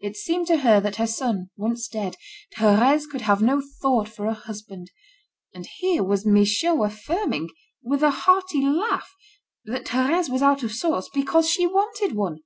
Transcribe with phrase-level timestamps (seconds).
[0.00, 2.16] It seemed to her that her son, once dead,
[2.56, 4.90] Thérèse could have no thought for a husband,
[5.54, 9.14] and here was Michaud affirming, with a hearty laugh,
[9.66, 12.38] that Thérèse was out of sorts because she wanted one.